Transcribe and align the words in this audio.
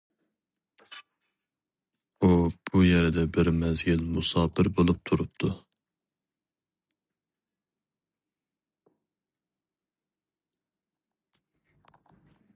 ئۇ 2.21 2.29
بۇ 2.69 2.79
يەردە 2.85 3.25
بىر 3.35 3.49
مەزگىل 3.57 4.01
مۇساپىر 4.15 4.69
بولۇپ 4.79 5.03
تۇرۇپتۇ. 5.09 5.51